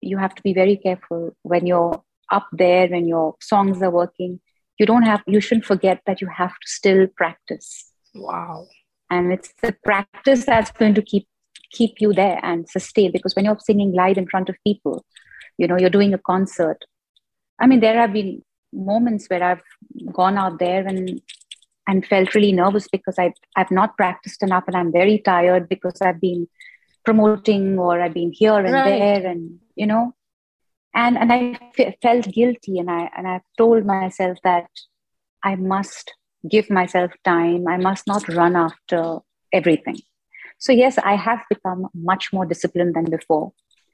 you 0.00 0.18
have 0.18 0.34
to 0.34 0.42
be 0.42 0.52
very 0.52 0.76
careful 0.76 1.34
when 1.42 1.66
you're 1.66 2.02
up 2.30 2.46
there 2.52 2.88
when 2.88 3.06
your 3.06 3.34
songs 3.40 3.82
are 3.82 3.90
working, 3.90 4.40
you 4.78 4.86
don't 4.86 5.02
have, 5.02 5.22
you 5.26 5.40
shouldn't 5.40 5.64
forget 5.64 6.00
that 6.06 6.20
you 6.20 6.28
have 6.28 6.52
to 6.52 6.66
still 6.66 7.06
practice. 7.16 7.90
Wow. 8.14 8.66
And 9.10 9.32
it's 9.32 9.52
the 9.62 9.74
practice 9.84 10.44
that's 10.44 10.72
going 10.72 10.94
to 10.94 11.02
keep 11.02 11.28
keep 11.78 12.00
you 12.04 12.12
there 12.12 12.38
and 12.42 12.68
sustain 12.68 13.12
because 13.12 13.34
when 13.36 13.44
you're 13.44 13.68
singing 13.68 13.92
live 13.92 14.18
in 14.22 14.28
front 14.32 14.48
of 14.48 14.64
people 14.66 15.04
you 15.58 15.66
know 15.68 15.78
you're 15.78 15.96
doing 15.98 16.14
a 16.14 16.24
concert 16.32 16.84
i 17.60 17.66
mean 17.66 17.80
there 17.80 18.00
have 18.00 18.12
been 18.12 18.32
moments 18.72 19.26
where 19.28 19.42
i've 19.50 19.62
gone 20.20 20.38
out 20.44 20.58
there 20.58 20.86
and 20.86 21.20
and 21.86 22.06
felt 22.06 22.34
really 22.34 22.52
nervous 22.52 22.88
because 22.88 23.18
I, 23.18 23.32
I've 23.56 23.70
not 23.70 23.96
practiced 23.96 24.42
enough 24.42 24.64
and 24.66 24.76
I'm 24.76 24.92
very 24.92 25.18
tired 25.18 25.68
because 25.68 26.00
I've 26.00 26.20
been 26.20 26.48
promoting 27.04 27.78
or 27.78 28.00
I've 28.00 28.14
been 28.14 28.32
here 28.32 28.58
and 28.58 28.72
right. 28.72 28.84
there 28.84 29.30
and 29.30 29.58
you 29.76 29.86
know 29.86 30.14
and 30.94 31.18
and 31.18 31.32
I 31.32 31.58
f- 31.78 31.94
felt 32.00 32.32
guilty 32.32 32.78
and 32.78 32.90
I 32.90 33.10
and 33.16 33.28
I've 33.28 33.42
told 33.58 33.84
myself 33.84 34.38
that 34.44 34.66
I 35.42 35.56
must 35.56 36.14
give 36.48 36.70
myself 36.70 37.12
time 37.24 37.66
I 37.68 37.76
must 37.76 38.06
not 38.06 38.28
run 38.28 38.56
after 38.56 39.18
everything. 39.52 39.98
So, 40.64 40.72
yes, 40.72 40.96
I 41.04 41.14
have 41.14 41.40
become 41.50 41.88
much 41.92 42.32
more 42.32 42.46
disciplined 42.46 42.94
than 42.94 43.04
before. 43.04 43.52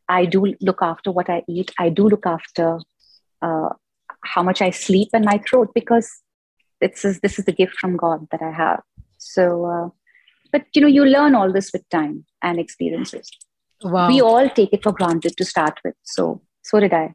I 0.09 0.25
do 0.25 0.55
look 0.61 0.79
after 0.81 1.11
what 1.11 1.29
I 1.29 1.43
eat. 1.49 1.73
I 1.81 1.89
do 1.89 2.09
look 2.09 2.27
after 2.27 2.79
uh, 3.43 3.71
how 4.23 4.45
much 4.45 4.63
I 4.63 4.71
sleep 4.71 5.09
and 5.13 5.25
my 5.25 5.39
throat 5.39 5.73
because 5.75 6.09
this 6.81 7.05
is 7.05 7.19
this 7.25 7.41
is 7.41 7.45
the 7.45 7.57
gift 7.61 7.75
from 7.81 7.97
God 7.97 8.29
that 8.31 8.41
I 8.41 8.53
have. 8.53 8.83
So, 9.19 9.65
uh, 9.65 9.89
but 10.53 10.67
you 10.73 10.83
know, 10.83 10.93
you 10.99 11.05
learn 11.05 11.35
all 11.35 11.53
this 11.53 11.73
with 11.73 11.89
time 11.89 12.25
and 12.41 12.61
experiences. 12.61 13.29
Wow. 13.83 14.07
We 14.07 14.21
all 14.21 14.49
take 14.49 14.73
it 14.73 14.85
for 14.85 14.93
granted 14.93 15.37
to 15.39 15.45
start 15.45 15.81
with. 15.85 15.97
So, 16.05 16.41
so 16.63 16.79
did 16.79 16.95
I. 16.95 17.15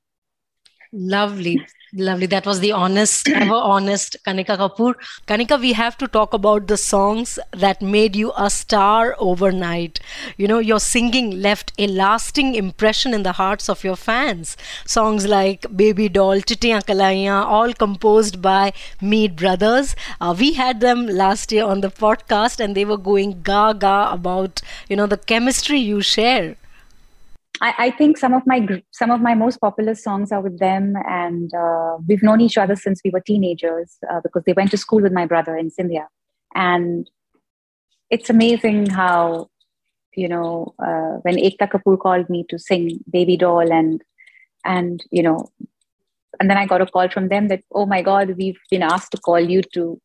Lovely. 0.92 1.66
Lovely. 1.98 2.26
That 2.28 2.46
was 2.46 2.60
the 2.60 2.74
honest, 2.74 3.28
ever 3.30 3.54
honest 3.54 4.18
Kanika 4.26 4.58
Kapoor. 4.58 4.96
Kanika, 5.28 5.58
we 5.60 5.72
have 5.74 5.98
to 6.00 6.08
talk 6.08 6.34
about 6.34 6.68
the 6.68 6.76
songs 6.76 7.40
that 7.54 7.82
made 7.82 8.18
you 8.18 8.34
a 8.38 8.50
star 8.50 9.16
overnight. 9.18 10.02
You 10.36 10.48
know, 10.50 10.60
your 10.60 10.80
singing 10.82 11.40
left 11.42 11.72
a 11.80 11.88
lasting 11.88 12.54
impression 12.56 13.14
in 13.14 13.24
the 13.24 13.32
hearts 13.32 13.70
of 13.70 13.86
your 13.86 13.96
fans. 13.96 14.58
Songs 14.86 15.26
like 15.26 15.66
Baby 15.76 16.10
Doll, 16.10 16.42
Chittiyan 16.42 16.84
Kalaiyan, 16.84 17.46
all 17.46 17.74
composed 17.74 18.42
by 18.42 18.74
Meet 19.02 19.38
Brothers. 19.38 19.96
Uh, 20.20 20.36
we 20.38 20.54
had 20.54 20.82
them 20.82 21.06
last 21.08 21.52
year 21.54 21.64
on 21.64 21.80
the 21.80 21.90
podcast 21.90 22.60
and 22.60 22.76
they 22.76 22.84
were 22.84 22.98
going 22.98 23.42
gaga 23.42 24.10
about, 24.12 24.62
you 24.90 24.98
know, 24.98 25.08
the 25.08 25.18
chemistry 25.18 25.80
you 25.80 26.02
share. 26.02 26.58
I, 27.62 27.74
I, 27.78 27.92
think 27.92 28.18
some 28.18 28.34
of 28.34 28.44
my 28.46 28.68
some 28.92 29.12
of 29.12 29.22
my 29.22 29.34
most 29.34 29.58
popular 29.62 29.96
songs 29.96 30.32
are 30.32 30.42
with 30.42 30.60
them, 30.60 30.96
and 31.08 31.54
uh, 31.54 31.98
we've 32.08 32.24
known 32.24 32.42
each 32.42 32.58
other 32.58 32.76
since 32.76 33.02
we 33.04 33.12
were 33.12 33.22
teenagers 33.22 33.98
uh, 34.10 34.20
because 34.22 34.44
they 34.46 34.54
went 34.54 34.72
to 34.72 34.78
school 34.78 35.02
with 35.02 35.14
my 35.14 35.26
brother 35.26 35.56
in 35.56 35.70
Scindia, 35.70 36.08
and 36.54 37.10
it's 38.10 38.30
amazing 38.30 38.88
how 38.88 39.50
you 40.16 40.28
know 40.28 40.74
uh, 40.80 41.20
when 41.22 41.36
Ekta 41.36 41.70
Kapoor 41.70 42.00
called 42.00 42.30
me 42.30 42.46
to 42.50 42.60
sing 42.60 43.00
Baby 43.10 43.38
Doll 43.38 43.72
and 43.72 44.02
and 44.66 45.04
you 45.12 45.24
know 45.24 45.50
and 46.40 46.50
then 46.50 46.58
I 46.58 46.66
got 46.66 46.82
a 46.82 46.86
call 46.86 47.10
from 47.10 47.30
them 47.30 47.48
that 47.48 47.64
oh 47.74 47.86
my 47.86 48.02
God 48.02 48.36
we've 48.38 48.60
been 48.70 48.84
asked 48.84 49.12
to 49.12 49.18
call 49.18 49.40
you 49.40 49.62
to 49.74 50.00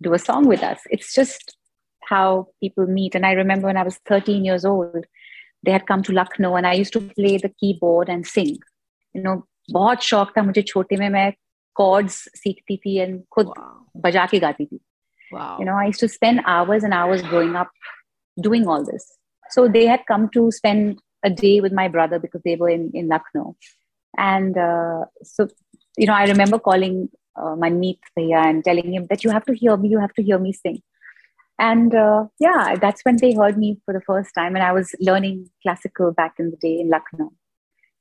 do 0.00 0.14
a 0.14 0.18
song 0.18 0.46
with 0.46 0.62
us. 0.62 0.80
It's 0.90 1.14
just 1.14 1.56
how 2.04 2.48
people 2.60 2.86
meet, 2.86 3.14
and 3.14 3.26
I 3.26 3.32
remember 3.32 3.66
when 3.66 3.76
I 3.76 3.82
was 3.82 3.98
13 4.06 4.44
years 4.44 4.64
old 4.64 5.04
they 5.63 5.71
had 5.71 5.87
come 5.87 6.03
to 6.03 6.11
Lucknow 6.11 6.55
and 6.55 6.67
I 6.67 6.73
used 6.73 6.93
to 6.93 7.01
play 7.01 7.37
the 7.37 7.49
keyboard 7.49 8.09
and 8.09 8.27
sing. 8.27 8.57
You 9.13 9.23
know, 9.23 9.43
बहुत 9.71 10.03
शौक 10.03 10.31
था 10.37 10.43
मुझे 10.43 10.61
छोटे 10.67 10.97
में 10.97 11.09
मैं 11.09 11.33
chords 11.79 12.17
सीखती 12.37 12.77
थी 12.85 12.99
and 13.05 13.21
खुद 13.31 13.47
wow. 13.47 14.01
बजा 14.05 14.25
के 14.31 14.39
गाती 14.39 14.65
थी. 14.65 14.79
Wow. 15.31 15.57
You 15.59 15.65
know, 15.65 15.75
I 15.75 15.85
used 15.85 15.99
to 15.99 16.09
spend 16.09 16.41
hours 16.45 16.83
and 16.83 16.93
hours 16.93 17.21
growing 17.21 17.55
up 17.55 17.71
doing 18.39 18.67
all 18.67 18.83
this. 18.83 19.05
So 19.49 19.67
they 19.67 19.85
had 19.85 20.05
come 20.07 20.29
to 20.33 20.51
spend 20.51 20.99
a 21.23 21.29
day 21.29 21.59
with 21.61 21.71
my 21.71 21.87
brother 21.87 22.19
because 22.19 22.41
they 22.43 22.55
were 22.55 22.69
in, 22.69 22.91
in 22.93 23.07
Lucknow. 23.07 23.55
And 24.17 24.57
uh, 24.57 25.05
so, 25.23 25.47
you 25.97 26.05
know, 26.05 26.13
I 26.13 26.25
remember 26.25 26.59
calling 26.59 27.09
uh, 27.35 27.55
my 27.55 27.69
Meet 27.69 27.99
and 28.15 28.63
telling 28.63 28.93
him 28.93 29.07
that 29.09 29.23
you 29.23 29.31
have 29.31 29.45
to 29.45 29.53
hear 29.53 29.75
me, 29.77 29.89
you 29.89 29.99
have 29.99 30.13
to 30.13 30.23
hear 30.23 30.37
me 30.37 30.53
sing 30.53 30.81
and 31.58 31.94
uh, 31.94 32.26
yeah 32.38 32.76
that's 32.80 33.04
when 33.04 33.16
they 33.16 33.34
heard 33.34 33.58
me 33.58 33.80
for 33.84 33.92
the 33.92 34.00
first 34.00 34.34
time 34.34 34.54
and 34.54 34.64
i 34.64 34.72
was 34.72 34.94
learning 35.00 35.50
classical 35.62 36.12
back 36.12 36.34
in 36.38 36.50
the 36.50 36.56
day 36.56 36.80
in 36.80 36.88
lucknow. 36.88 37.32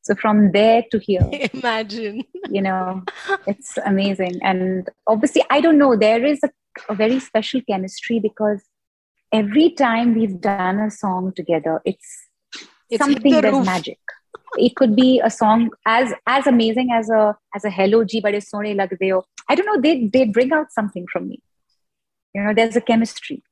So 0.04 0.16
from 0.16 0.54
there 0.54 0.84
to 0.92 1.00
here 1.00 1.30
imagine. 1.54 2.24
you 2.50 2.62
know 2.62 3.04
it's 3.46 3.78
amazing. 3.86 4.40
And 4.42 4.90
obviously 5.06 5.44
i 5.50 5.60
don't 5.60 5.78
know 5.78 5.96
there 5.96 6.26
is 6.26 6.40
a, 6.44 6.50
a 6.90 6.96
very 6.96 7.20
special 7.20 7.62
chemistry 7.70 8.20
because 8.20 8.62
every 9.34 9.72
time 9.72 10.14
we've 10.16 10.40
done 10.40 10.80
a 10.80 10.90
song 10.90 11.34
together 11.36 11.82
it's, 11.84 12.28
it's 12.90 13.04
something 13.04 13.42
that's 13.42 13.66
magic. 13.66 14.00
It 14.58 14.76
could 14.78 14.96
be 14.96 15.20
a 15.20 15.30
song 15.30 15.72
as 15.86 16.14
as 16.26 16.48
amazing 16.48 16.92
as 16.94 17.10
a 17.10 17.36
as 17.54 17.66
a 17.66 17.70
hello 17.70 18.06
ji 18.06 18.22
bade 18.22 18.42
sone 18.42 18.72
lagde 18.78 19.12
ho. 19.12 19.26
I 19.50 19.56
don't 19.56 19.66
know 19.66 19.82
they 19.82 20.08
they 20.08 20.26
bring 20.26 20.54
out 20.54 20.72
something 20.72 21.06
from 21.12 21.28
me. 21.28 21.42
You 22.34 22.44
know 22.44 22.54
there's 22.54 22.78
a 22.78 22.82
chemistry 22.82 23.44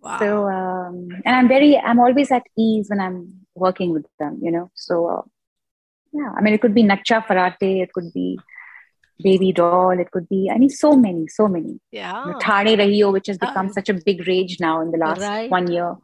wow. 0.00 0.18
so 0.18 0.48
um, 0.48 1.08
and 1.24 1.36
i'm 1.36 1.48
very 1.48 1.76
i'm 1.78 2.00
always 2.00 2.30
at 2.30 2.44
ease 2.56 2.88
when 2.88 3.00
i'm 3.00 3.34
working 3.54 3.92
with 3.92 4.06
them 4.18 4.38
you 4.40 4.50
know. 4.50 4.70
So 4.74 5.06
uh, 5.06 5.22
yeah 6.12 6.30
i 6.36 6.40
mean 6.40 6.54
it 6.54 6.60
could 6.60 6.74
be 6.74 6.84
Nachan 6.84 7.24
Farrate 7.26 7.82
it 7.82 7.92
could 7.92 8.12
be 8.12 8.38
baby 9.20 9.52
doll 9.52 9.98
it 9.98 10.10
could 10.12 10.28
be 10.28 10.48
i 10.52 10.56
mean 10.58 10.70
so 10.70 10.92
many 10.96 11.26
so 11.26 11.48
many. 11.48 11.80
Yeah. 11.90 12.24
You 12.24 12.32
know, 12.32 12.38
Thane 12.38 12.78
Rahiyo, 12.78 13.12
which 13.12 13.26
has 13.26 13.38
become 13.38 13.72
such 13.72 13.88
a 13.88 13.94
big 13.94 14.26
rage 14.28 14.58
now 14.60 14.80
in 14.80 14.92
the 14.92 14.98
last 14.98 15.20
right. 15.20 15.50
one 15.50 15.70
year 15.70 15.96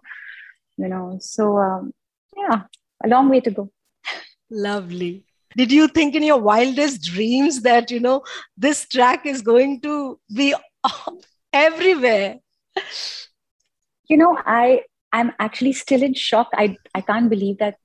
you 0.77 0.89
know. 0.89 1.19
So 1.21 1.59
um, 1.59 1.93
yeah 2.37 2.63
a 3.05 3.09
long 3.09 3.29
way 3.29 3.41
to 3.41 3.51
go. 3.51 3.71
Lovely. 4.51 5.25
Did 5.57 5.71
you 5.71 5.87
think 5.89 6.15
in 6.17 6.23
your 6.25 6.39
wildest 6.39 7.03
dreams 7.03 7.63
that 7.63 7.91
you 7.91 8.01
know 8.01 8.23
this 8.57 8.87
track 8.89 9.27
is 9.27 9.43
going 9.43 9.81
to 9.83 10.19
be 10.35 10.55
everywhere 11.53 12.39
you 14.09 14.17
know 14.17 14.39
i 14.47 14.81
i'm 15.13 15.33
actually 15.39 15.73
still 15.73 16.03
in 16.03 16.15
shock. 16.15 16.49
I 16.55 16.77
i 16.95 17.01
can't 17.01 17.31
believe 17.31 17.59
that 17.59 17.77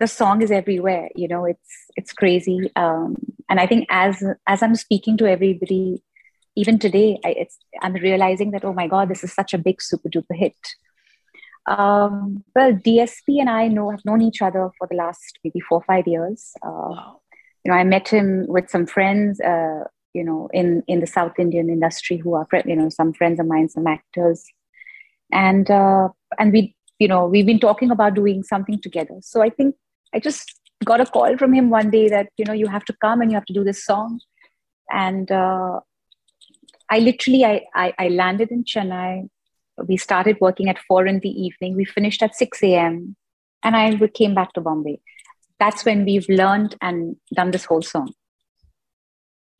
the 0.00 0.08
song 0.08 0.40
is 0.40 0.50
everywhere. 0.50 1.10
You 1.14 1.28
know 1.28 1.44
it's 1.44 1.70
it's 1.96 2.12
crazy. 2.12 2.70
Um, 2.74 3.16
and 3.50 3.60
i 3.60 3.66
think 3.66 3.86
as 3.90 4.22
as 4.46 4.62
i'm 4.62 4.76
speaking 4.76 5.16
to 5.18 5.26
everybody 5.26 6.02
even 6.56 6.78
today 6.78 7.18
I, 7.24 7.30
it's 7.30 7.58
i'm 7.82 7.94
realizing 7.94 8.52
that 8.52 8.64
oh 8.64 8.72
my 8.72 8.86
god 8.86 9.08
this 9.08 9.24
is 9.24 9.32
such 9.34 9.52
a 9.52 9.58
big 9.58 9.82
super 9.82 10.08
duper 10.08 10.36
hit. 10.36 10.56
Um, 11.66 12.42
well 12.54 12.72
dsp 12.72 13.40
and 13.40 13.50
i 13.50 13.68
know 13.68 13.90
have 13.90 14.04
known 14.04 14.22
each 14.22 14.40
other 14.40 14.70
for 14.78 14.86
the 14.90 14.96
last 14.96 15.38
maybe 15.44 15.60
four 15.60 15.82
five 15.82 16.06
years. 16.06 16.52
Uh, 16.64 16.70
wow. 16.70 17.20
you 17.64 17.70
know 17.70 17.76
i 17.76 17.84
met 17.84 18.08
him 18.08 18.46
with 18.48 18.70
some 18.70 18.86
friends 18.86 19.40
uh, 19.40 19.84
you 20.14 20.24
know 20.24 20.48
in 20.52 20.82
in 20.86 21.00
the 21.00 21.06
south 21.06 21.38
indian 21.38 21.68
industry 21.68 22.16
who 22.16 22.34
are 22.34 22.46
you 22.64 22.76
know 22.76 22.88
some 22.88 23.12
friends 23.12 23.38
of 23.38 23.46
mine 23.46 23.68
some 23.68 23.86
actors 23.86 24.46
and 25.32 25.70
uh, 25.70 26.08
and 26.38 26.52
we 26.52 26.74
you 26.98 27.08
know 27.08 27.26
we've 27.26 27.46
been 27.46 27.60
talking 27.60 27.90
about 27.90 28.14
doing 28.14 28.42
something 28.42 28.80
together. 28.80 29.16
So 29.22 29.42
i 29.42 29.50
think 29.50 29.74
i 30.14 30.18
just 30.18 30.56
got 30.84 31.00
a 31.00 31.06
call 31.06 31.36
from 31.36 31.54
him 31.54 31.70
one 31.70 31.90
day 31.90 32.08
that 32.08 32.28
you 32.36 32.44
know 32.44 32.52
you 32.52 32.66
have 32.66 32.84
to 32.86 32.96
come 33.04 33.20
and 33.20 33.30
you 33.30 33.36
have 33.36 33.46
to 33.46 33.52
do 33.52 33.64
this 33.64 33.84
song. 33.84 34.20
And 34.90 35.30
uh, 35.30 35.80
i 36.90 36.98
literally 36.98 37.44
I, 37.44 37.62
I, 37.74 37.92
I 37.98 38.08
landed 38.08 38.50
in 38.50 38.64
chennai. 38.64 39.28
We 39.86 39.96
started 39.96 40.36
working 40.40 40.68
at 40.68 40.78
4 40.78 41.06
in 41.06 41.20
the 41.20 41.30
evening. 41.30 41.74
We 41.76 41.84
finished 41.84 42.22
at 42.22 42.34
6 42.34 42.62
a.m 42.62 43.16
and 43.62 43.76
i 43.76 43.96
came 44.14 44.34
back 44.34 44.52
to 44.54 44.60
bombay. 44.60 45.00
That's 45.58 45.84
when 45.84 46.04
we've 46.04 46.28
learned 46.28 46.76
and 46.80 47.16
done 47.34 47.50
this 47.50 47.66
whole 47.66 47.82
song. 47.82 48.14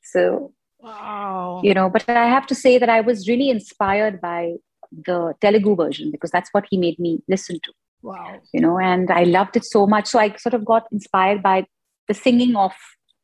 So, 0.03 0.55
wow. 0.81 1.61
you 1.63 1.75
know, 1.75 1.91
but 1.91 2.09
I 2.09 2.27
have 2.27 2.47
to 2.47 2.55
say 2.55 2.79
that 2.79 2.89
I 2.89 3.03
was 3.03 3.29
really 3.29 3.51
inspired 3.51 4.21
by 4.21 4.55
the 4.93 5.35
Telugu 5.41 5.77
version 5.77 6.11
because 6.11 6.31
that's 6.31 6.51
what 6.53 6.67
he 6.71 6.77
made 6.77 6.99
me 6.99 7.23
listen 7.29 7.61
to. 7.65 7.73
Wow. 8.03 8.41
You 8.53 8.61
know, 8.61 8.79
and 8.79 9.11
I 9.11 9.25
loved 9.25 9.57
it 9.57 9.65
so 9.65 9.87
much. 9.87 10.07
So 10.07 10.19
I 10.19 10.35
sort 10.37 10.55
of 10.55 10.65
got 10.65 10.87
inspired 10.91 11.43
by 11.43 11.67
the 12.09 12.15
singing 12.15 12.57
of 12.57 12.73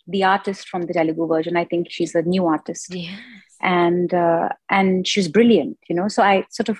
the 0.06 0.25
artist 0.25 0.68
from 0.68 0.82
the 0.82 0.92
Telugu 0.92 1.26
version. 1.26 1.56
I 1.56 1.64
think 1.64 1.88
she's 1.90 2.14
a 2.14 2.23
new 2.23 2.46
artist. 2.46 2.94
Yes. 2.94 3.18
And 3.61 4.12
uh, 4.12 4.50
and 4.70 5.06
she's 5.06 5.28
brilliant, 5.28 5.78
you 5.88 5.96
know. 5.96 6.08
So 6.08 6.23
I 6.23 6.44
sort 6.50 6.68
of 6.68 6.78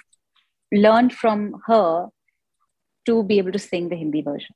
learned 0.71 1.14
from 1.14 1.55
her 1.66 2.09
to 3.07 3.23
be 3.23 3.38
able 3.38 3.52
to 3.52 3.59
sing 3.59 3.88
the 3.88 3.97
Hindi 3.97 4.21
version. 4.21 4.55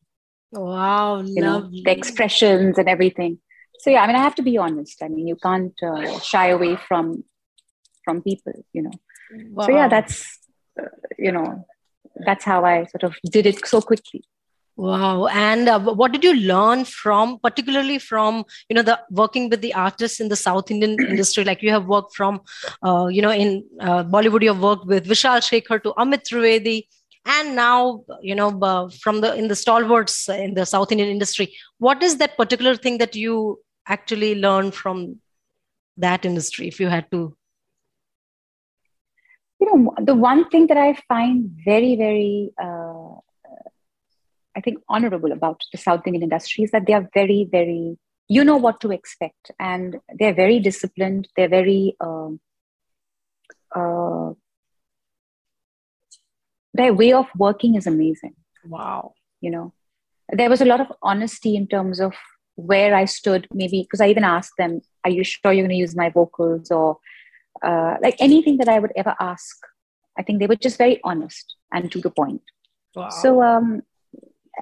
Wow, 0.52 1.22
you 1.22 1.40
know, 1.40 1.70
the 1.70 1.90
expressions 1.90 2.76
and 2.76 2.88
everything 2.88 3.38
so 3.82 3.90
yeah 3.90 4.02
i 4.02 4.06
mean 4.06 4.16
i 4.16 4.22
have 4.28 4.38
to 4.40 4.46
be 4.50 4.56
honest 4.58 5.02
i 5.02 5.08
mean 5.08 5.26
you 5.26 5.36
can't 5.36 5.78
uh, 5.90 6.18
shy 6.30 6.48
away 6.56 6.76
from 6.88 7.24
from 8.04 8.22
people 8.22 8.52
you 8.72 8.82
know 8.82 8.96
wow. 9.50 9.66
so 9.66 9.72
yeah 9.72 9.88
that's 9.88 10.38
uh, 10.80 10.86
you 11.18 11.32
know 11.32 11.64
that's 12.26 12.44
how 12.44 12.64
i 12.64 12.84
sort 12.84 13.04
of 13.04 13.16
did 13.30 13.46
it 13.46 13.66
so 13.66 13.80
quickly. 13.80 14.22
Wow. 14.76 15.26
And 15.26 15.68
uh, 15.68 15.78
what 15.78 16.10
did 16.10 16.24
you 16.24 16.34
learn 16.34 16.86
from 16.86 17.38
particularly 17.40 17.98
from 17.98 18.44
you 18.70 18.74
know 18.74 18.82
the 18.82 18.98
working 19.10 19.50
with 19.50 19.60
the 19.60 19.74
artists 19.74 20.20
in 20.20 20.28
the 20.30 20.36
south 20.36 20.70
indian 20.70 20.96
industry? 21.08 21.44
Like 21.44 21.62
you 21.62 21.70
have 21.70 21.84
worked 21.86 22.14
from 22.14 22.40
uh, 22.82 23.08
you 23.08 23.20
know 23.20 23.30
in 23.30 23.64
uh, 23.78 24.04
bollywood 24.04 24.42
you 24.42 24.52
have 24.54 24.62
worked 24.62 24.86
with 24.86 25.06
vishal 25.06 25.42
shekhar 25.48 25.82
to 25.82 25.92
amit 26.04 26.24
trivedi 26.30 26.86
and 27.26 27.54
now 27.54 28.04
you 28.22 28.34
know 28.34 28.48
uh, 28.62 28.88
from 29.02 29.20
the 29.20 29.34
in 29.34 29.48
the 29.48 29.56
stalwarts 29.56 30.30
in 30.30 30.54
the 30.54 30.64
south 30.64 30.90
indian 30.92 31.10
industry. 31.10 31.52
What 31.78 32.02
is 32.02 32.16
that 32.16 32.38
particular 32.38 32.74
thing 32.74 32.96
that 32.98 33.14
you 33.14 33.60
actually 33.86 34.34
learned 34.46 34.74
from 34.74 35.20
that 35.98 36.24
industry 36.24 36.68
if 36.68 36.80
you 36.80 36.88
had 36.88 37.10
to 37.10 37.36
you 39.60 39.66
know 39.66 39.94
the 40.10 40.14
one 40.14 40.48
thing 40.50 40.66
that 40.66 40.76
i 40.76 40.92
find 41.08 41.50
very 41.64 41.96
very 41.96 42.50
uh, 42.62 43.14
i 44.56 44.60
think 44.64 44.78
honorable 44.88 45.32
about 45.32 45.60
the 45.72 45.78
south 45.78 46.06
indian 46.06 46.22
industry 46.22 46.64
is 46.64 46.70
that 46.70 46.86
they 46.86 46.92
are 46.92 47.08
very 47.14 47.48
very 47.50 47.98
you 48.28 48.44
know 48.44 48.56
what 48.56 48.80
to 48.80 48.92
expect 48.92 49.50
and 49.58 49.96
they're 50.18 50.34
very 50.34 50.60
disciplined 50.60 51.28
they're 51.36 51.48
very 51.48 51.96
um, 52.00 52.40
uh, 53.74 54.32
their 56.74 56.94
way 56.94 57.12
of 57.12 57.26
working 57.36 57.74
is 57.74 57.86
amazing. 57.86 58.34
Wow. 58.64 59.14
You 59.40 59.50
know, 59.50 59.72
there 60.30 60.50
was 60.50 60.60
a 60.60 60.64
lot 60.66 60.80
of 60.80 60.92
honesty 61.02 61.56
in 61.56 61.66
terms 61.66 62.00
of 62.00 62.14
where 62.54 62.94
I 62.94 63.06
stood, 63.06 63.48
maybe 63.52 63.82
because 63.82 64.00
I 64.00 64.08
even 64.08 64.24
asked 64.24 64.52
them, 64.58 64.80
Are 65.04 65.10
you 65.10 65.24
sure 65.24 65.52
you're 65.52 65.66
going 65.66 65.70
to 65.70 65.76
use 65.76 65.96
my 65.96 66.10
vocals? 66.10 66.70
Or 66.70 66.98
uh, 67.64 67.96
like 68.02 68.16
anything 68.20 68.58
that 68.58 68.68
I 68.68 68.78
would 68.78 68.92
ever 68.96 69.14
ask. 69.20 69.56
I 70.18 70.22
think 70.22 70.38
they 70.38 70.46
were 70.46 70.56
just 70.56 70.78
very 70.78 71.00
honest 71.04 71.54
and 71.72 71.90
to 71.92 72.00
the 72.00 72.10
point. 72.10 72.42
Wow. 72.94 73.08
So 73.08 73.42
um, 73.42 73.82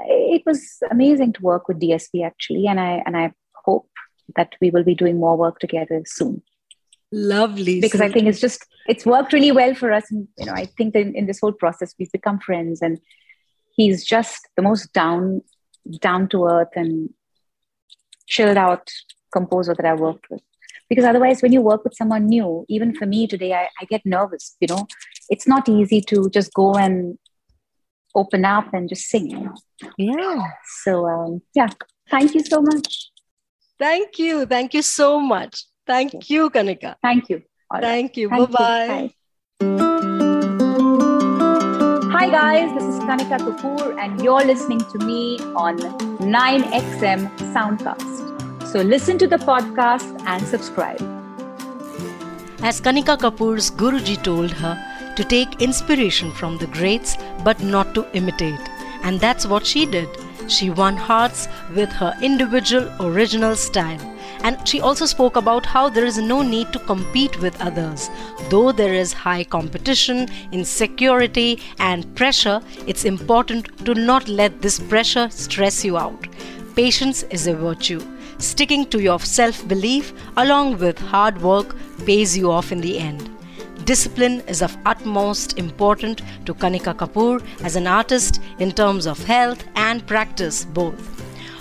it 0.07 0.43
was 0.47 0.79
amazing 0.91 1.33
to 1.35 1.43
work 1.43 1.69
with 1.69 1.81
DSP 1.81 2.25
actually, 2.25 2.67
and 2.67 2.79
I 2.79 3.03
and 3.07 3.17
I 3.17 3.33
hope 3.65 3.89
that 4.37 4.55
we 4.61 4.71
will 4.71 4.85
be 4.85 4.95
doing 4.95 5.19
more 5.19 5.37
work 5.37 5.59
together 5.59 6.03
soon. 6.07 6.43
Lovely. 7.11 7.81
Because 7.81 8.03
I 8.03 8.11
think 8.11 8.27
it's 8.27 8.41
just 8.41 8.67
it's 8.87 9.07
worked 9.07 9.33
really 9.33 9.53
well 9.53 9.75
for 9.75 9.93
us, 9.93 10.11
and 10.11 10.29
you 10.39 10.47
know 10.47 10.53
I 10.53 10.67
think 10.67 10.93
that 10.93 11.01
in, 11.01 11.15
in 11.15 11.27
this 11.27 11.41
whole 11.41 11.53
process 11.53 11.95
we've 11.99 12.13
become 12.13 12.39
friends, 12.39 12.83
and 12.83 13.01
he's 13.75 14.05
just 14.05 14.49
the 14.57 14.63
most 14.63 14.93
down 14.93 15.43
down 16.01 16.29
to 16.29 16.45
earth 16.45 16.75
and 16.75 17.11
chilled 18.27 18.59
out 18.59 18.91
composer 19.33 19.75
that 19.75 19.87
I 19.87 19.95
worked 19.95 20.27
with. 20.31 20.43
Because 20.89 21.05
otherwise, 21.05 21.43
when 21.43 21.53
you 21.53 21.61
work 21.61 21.85
with 21.85 21.95
someone 21.95 22.27
new, 22.27 22.65
even 22.69 22.95
for 22.95 23.07
me 23.07 23.27
today, 23.27 23.53
I, 23.53 23.69
I 23.81 23.85
get 23.85 24.03
nervous. 24.05 24.57
You 24.61 24.69
know, 24.69 24.87
it's 25.29 25.47
not 25.47 25.69
easy 25.69 26.01
to 26.03 26.31
just 26.31 26.53
go 26.55 26.75
and 26.75 27.19
open 28.15 28.45
up 28.45 28.73
and 28.73 28.89
just 28.89 29.09
sing. 29.09 29.51
Yeah. 29.99 30.43
So 30.83 31.07
um, 31.07 31.43
yeah, 31.55 31.69
thank 32.11 32.35
you 32.35 32.43
so 32.43 32.63
much. 32.63 33.11
Thank 33.79 34.19
you. 34.19 34.47
Thank 34.47 34.75
you 34.75 34.83
so 34.83 35.21
much. 35.21 35.65
Thank 35.87 36.15
okay. 36.15 36.35
you, 36.35 36.51
Kanika. 36.51 36.97
Thank 37.03 37.29
you. 37.31 37.43
All 37.71 37.81
Thank 37.81 38.17
you. 38.17 38.29
Thank 38.29 38.51
Bye-bye. 38.51 39.11
You. 39.61 39.99
Hi 42.11 42.29
guys, 42.31 42.73
this 42.75 42.83
is 42.83 43.01
Kanika 43.01 43.39
Kapoor 43.39 43.97
and 43.99 44.21
you're 44.23 44.45
listening 44.45 44.81
to 44.81 44.99
me 45.05 45.39
on 45.55 45.79
9XM 46.19 47.29
Soundcast. 47.55 48.18
So 48.73 48.83
listen 48.83 49.17
to 49.17 49.27
the 49.27 49.39
podcast 49.39 50.23
and 50.27 50.47
subscribe. 50.47 51.01
As 52.63 52.83
Kanika 52.83 53.17
Kapoor's 53.17 53.71
Guruji 53.71 54.23
told 54.23 54.51
her, 54.51 54.77
to 55.17 55.25
take 55.25 55.63
inspiration 55.63 56.31
from 56.33 56.59
the 56.59 56.67
greats 56.67 57.17
but 57.43 57.63
not 57.63 57.95
to 57.95 58.07
imitate. 58.13 58.69
And 59.03 59.19
that's 59.21 59.47
what 59.47 59.65
she 59.65 59.87
did. 59.87 60.09
She 60.49 60.69
won 60.69 60.99
hearts 60.99 61.49
with 61.75 61.89
her 61.93 62.15
individual 62.23 62.93
original 63.01 63.57
style. 63.57 64.01
And 64.43 64.69
she 64.69 64.83
also 64.83 65.07
spoke 65.07 65.37
about 65.37 65.65
how 65.65 65.89
there 65.89 66.05
is 66.05 66.19
no 66.19 66.43
need 66.43 66.71
to 66.75 66.79
compete 66.81 67.41
with 67.41 67.59
others. 67.63 68.11
Though 68.51 68.71
there 68.71 68.93
is 68.93 69.15
high 69.15 69.45
competition, 69.45 70.29
insecurity, 70.53 71.59
and 71.79 72.15
pressure, 72.15 72.61
it's 72.87 73.07
important 73.07 73.87
to 73.87 73.95
not 73.95 74.29
let 74.29 74.61
this 74.61 74.79
pressure 74.79 75.31
stress 75.31 75.87
you 75.87 75.97
out. 75.97 76.29
Patience 76.77 77.23
is 77.31 77.47
a 77.47 77.55
virtue. 77.55 78.01
Sticking 78.39 78.87
to 78.87 79.01
your 79.01 79.21
self 79.21 79.67
belief 79.67 80.13
along 80.37 80.79
with 80.79 80.99
hard 80.99 81.41
work 81.43 81.75
pays 82.07 82.37
you 82.37 82.51
off 82.51 82.73
in 82.73 82.81
the 82.81 82.99
end 82.99 83.31
discipline 83.89 84.41
is 84.47 84.61
of 84.61 84.77
utmost 84.85 85.57
importance 85.57 86.21
to 86.45 86.53
Kanika 86.53 86.93
Kapoor 86.95 87.43
as 87.65 87.75
an 87.75 87.87
artist 87.87 88.39
in 88.59 88.71
terms 88.71 89.07
of 89.07 89.23
health 89.25 89.65
and 89.77 90.07
practice 90.07 90.67
both. 90.67 91.01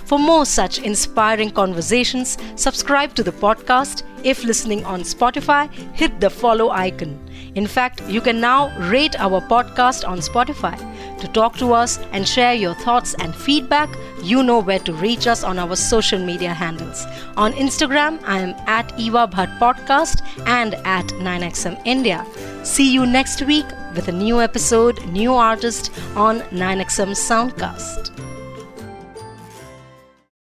For 0.04 0.20
more 0.20 0.46
such 0.46 0.80
inspiring 0.80 1.52
conversations, 1.52 2.38
subscribe 2.58 3.14
to 3.16 3.24
the 3.24 3.32
podcast. 3.32 4.04
If 4.24 4.44
listening 4.44 4.84
on 4.84 5.04
Spotify, 5.04 5.72
hit 5.96 6.20
the 6.20 6.30
follow 6.30 6.70
icon. 6.70 7.18
In 7.56 7.66
fact, 7.66 8.02
you 8.10 8.20
can 8.20 8.42
now 8.42 8.78
rate 8.90 9.18
our 9.20 9.40
podcast 9.40 10.06
on 10.06 10.20
Spotify. 10.20 10.76
To 11.20 11.28
talk 11.30 11.58
to 11.58 11.74
us 11.74 11.98
and 12.12 12.28
share 12.28 12.54
your 12.54 12.76
thoughts 12.76 13.16
and 13.16 13.36
feedback, 13.36 13.90
you 14.22 14.44
know 14.44 14.60
where 14.60 14.80
to 14.80 14.94
reach 14.94 15.26
us 15.26 15.44
on 15.44 15.58
our 15.58 15.76
social 15.76 16.20
media 16.20 16.54
handles. 16.54 17.06
On 17.36 17.54
Instagram, 17.54 18.22
I 18.24 18.40
am 18.40 18.56
at 18.68 18.94
Eva 19.00 19.28
Bhatt 19.28 19.58
Podcast 19.58 20.22
and 20.46 20.76
at 20.86 21.08
9XM 21.08 21.82
India. 21.86 22.26
See 22.64 22.94
you 22.94 23.06
next 23.06 23.42
week 23.42 23.66
with 23.96 24.08
a 24.10 24.12
new 24.12 24.42
episode, 24.42 25.04
new 25.08 25.34
artist 25.34 25.92
on 26.16 26.42
9XM 26.52 27.16
Soundcast. 27.16 28.27